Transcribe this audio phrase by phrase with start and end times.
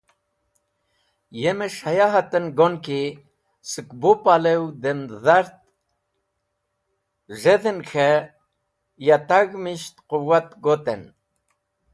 [1.41, 3.01] Yemes̃h haya haten go’n ki
[3.69, 5.53] skẽbu palew dem dhart
[7.39, 8.09] z̃hedhen k̃he
[9.05, 11.01] ya tag̃hmisht quwat goten.